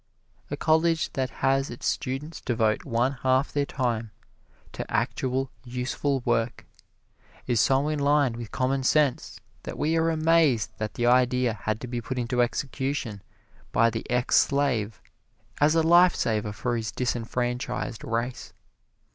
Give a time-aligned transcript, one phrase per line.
[0.49, 4.09] A college that has its students devote one half their time
[4.71, 6.65] to actual, useful work
[7.45, 11.87] is so in line with commonsense that we are amazed that the idea had to
[11.87, 13.21] be put into execution
[13.71, 14.99] by the ex slave
[15.59, 18.53] as a life saver for his disenfranchised race.